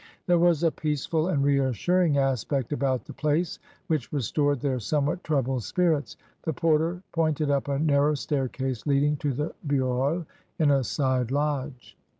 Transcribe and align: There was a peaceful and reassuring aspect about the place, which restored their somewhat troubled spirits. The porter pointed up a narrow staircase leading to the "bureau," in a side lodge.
There 0.25 0.39
was 0.39 0.63
a 0.63 0.71
peaceful 0.71 1.27
and 1.27 1.43
reassuring 1.43 2.17
aspect 2.17 2.73
about 2.73 3.05
the 3.05 3.13
place, 3.13 3.59
which 3.85 4.11
restored 4.11 4.59
their 4.59 4.79
somewhat 4.79 5.23
troubled 5.23 5.61
spirits. 5.63 6.17
The 6.41 6.53
porter 6.53 7.03
pointed 7.11 7.51
up 7.51 7.67
a 7.67 7.77
narrow 7.77 8.15
staircase 8.15 8.87
leading 8.87 9.15
to 9.17 9.31
the 9.31 9.53
"bureau," 9.67 10.25
in 10.57 10.71
a 10.71 10.83
side 10.83 11.29
lodge. 11.29 11.95